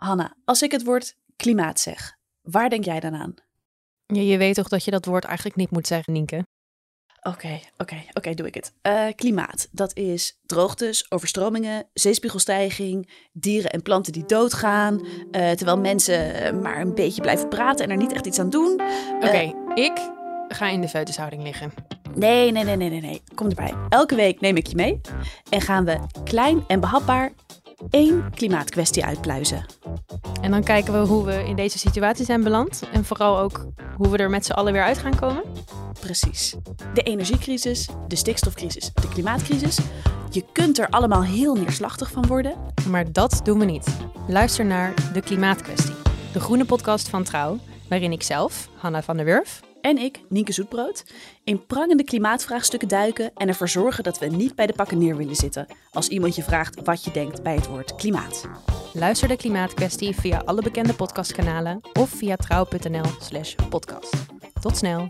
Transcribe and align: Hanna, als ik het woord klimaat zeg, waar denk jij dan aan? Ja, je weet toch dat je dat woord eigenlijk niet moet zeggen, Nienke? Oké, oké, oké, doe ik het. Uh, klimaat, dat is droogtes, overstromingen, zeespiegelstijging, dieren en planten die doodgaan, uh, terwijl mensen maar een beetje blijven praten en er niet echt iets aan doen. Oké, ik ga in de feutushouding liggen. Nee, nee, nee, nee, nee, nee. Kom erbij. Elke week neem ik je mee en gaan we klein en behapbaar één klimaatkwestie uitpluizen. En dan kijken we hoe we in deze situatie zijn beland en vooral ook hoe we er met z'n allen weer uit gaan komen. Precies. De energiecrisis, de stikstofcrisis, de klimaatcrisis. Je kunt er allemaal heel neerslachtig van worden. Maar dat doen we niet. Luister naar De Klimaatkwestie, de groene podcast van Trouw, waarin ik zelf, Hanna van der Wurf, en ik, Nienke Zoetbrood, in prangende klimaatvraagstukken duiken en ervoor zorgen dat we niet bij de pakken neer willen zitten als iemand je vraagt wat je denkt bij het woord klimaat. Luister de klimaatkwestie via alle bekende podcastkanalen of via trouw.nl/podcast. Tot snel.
Hanna, 0.00 0.34
als 0.44 0.62
ik 0.62 0.72
het 0.72 0.84
woord 0.84 1.16
klimaat 1.36 1.80
zeg, 1.80 2.16
waar 2.42 2.68
denk 2.68 2.84
jij 2.84 3.00
dan 3.00 3.14
aan? 3.14 3.34
Ja, 4.06 4.20
je 4.20 4.38
weet 4.38 4.54
toch 4.54 4.68
dat 4.68 4.84
je 4.84 4.90
dat 4.90 5.04
woord 5.04 5.24
eigenlijk 5.24 5.56
niet 5.56 5.70
moet 5.70 5.86
zeggen, 5.86 6.12
Nienke? 6.12 6.46
Oké, 7.22 7.60
oké, 7.76 8.02
oké, 8.12 8.34
doe 8.34 8.46
ik 8.46 8.54
het. 8.54 8.72
Uh, 8.82 9.06
klimaat, 9.14 9.68
dat 9.72 9.96
is 9.96 10.38
droogtes, 10.46 11.10
overstromingen, 11.10 11.88
zeespiegelstijging, 11.92 13.10
dieren 13.32 13.70
en 13.70 13.82
planten 13.82 14.12
die 14.12 14.24
doodgaan, 14.24 15.00
uh, 15.00 15.50
terwijl 15.50 15.78
mensen 15.78 16.60
maar 16.60 16.80
een 16.80 16.94
beetje 16.94 17.20
blijven 17.20 17.48
praten 17.48 17.84
en 17.84 17.90
er 17.90 17.96
niet 17.96 18.12
echt 18.12 18.26
iets 18.26 18.38
aan 18.38 18.50
doen. 18.50 18.80
Oké, 19.20 19.54
ik 19.74 20.10
ga 20.48 20.68
in 20.68 20.80
de 20.80 20.88
feutushouding 20.88 21.42
liggen. 21.42 21.72
Nee, 22.14 22.52
nee, 22.52 22.64
nee, 22.64 22.76
nee, 22.76 22.90
nee, 22.90 23.00
nee. 23.00 23.22
Kom 23.34 23.48
erbij. 23.48 23.74
Elke 23.88 24.14
week 24.14 24.40
neem 24.40 24.56
ik 24.56 24.66
je 24.66 24.76
mee 24.76 25.00
en 25.50 25.60
gaan 25.60 25.84
we 25.84 25.98
klein 26.24 26.64
en 26.66 26.80
behapbaar 26.80 27.32
één 27.90 28.30
klimaatkwestie 28.34 29.04
uitpluizen. 29.04 29.66
En 30.40 30.50
dan 30.50 30.62
kijken 30.62 30.92
we 30.92 31.08
hoe 31.08 31.24
we 31.24 31.44
in 31.44 31.56
deze 31.56 31.78
situatie 31.78 32.24
zijn 32.24 32.42
beland 32.42 32.82
en 32.92 33.04
vooral 33.04 33.38
ook 33.38 33.66
hoe 33.96 34.08
we 34.08 34.16
er 34.16 34.30
met 34.30 34.44
z'n 34.46 34.52
allen 34.52 34.72
weer 34.72 34.82
uit 34.82 34.98
gaan 34.98 35.16
komen. 35.16 35.42
Precies. 36.00 36.54
De 36.94 37.02
energiecrisis, 37.02 37.88
de 38.08 38.16
stikstofcrisis, 38.16 38.90
de 38.94 39.08
klimaatcrisis. 39.08 39.78
Je 40.30 40.44
kunt 40.52 40.78
er 40.78 40.88
allemaal 40.88 41.22
heel 41.22 41.54
neerslachtig 41.54 42.10
van 42.10 42.26
worden. 42.26 42.54
Maar 42.88 43.12
dat 43.12 43.40
doen 43.44 43.58
we 43.58 43.64
niet. 43.64 43.86
Luister 44.28 44.64
naar 44.64 44.94
De 45.12 45.20
Klimaatkwestie, 45.20 45.94
de 46.32 46.40
groene 46.40 46.64
podcast 46.64 47.08
van 47.08 47.22
Trouw, 47.22 47.58
waarin 47.88 48.12
ik 48.12 48.22
zelf, 48.22 48.68
Hanna 48.76 49.02
van 49.02 49.16
der 49.16 49.26
Wurf, 49.26 49.60
en 49.80 49.98
ik, 49.98 50.20
Nienke 50.28 50.52
Zoetbrood, 50.52 51.04
in 51.44 51.66
prangende 51.66 52.04
klimaatvraagstukken 52.04 52.88
duiken 52.88 53.30
en 53.34 53.48
ervoor 53.48 53.68
zorgen 53.68 54.04
dat 54.04 54.18
we 54.18 54.26
niet 54.26 54.54
bij 54.54 54.66
de 54.66 54.72
pakken 54.72 54.98
neer 54.98 55.16
willen 55.16 55.36
zitten 55.36 55.66
als 55.90 56.08
iemand 56.08 56.36
je 56.36 56.42
vraagt 56.42 56.80
wat 56.84 57.04
je 57.04 57.10
denkt 57.10 57.42
bij 57.42 57.54
het 57.54 57.66
woord 57.66 57.94
klimaat. 57.94 58.48
Luister 58.92 59.28
de 59.28 59.36
klimaatkwestie 59.36 60.14
via 60.14 60.42
alle 60.44 60.62
bekende 60.62 60.94
podcastkanalen 60.94 61.80
of 61.92 62.10
via 62.10 62.36
trouw.nl/podcast. 62.36 64.16
Tot 64.60 64.76
snel. 64.76 65.08